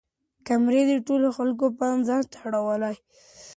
[0.47, 2.95] کمرې د ټولو خلکو پام ځان ته اړولی.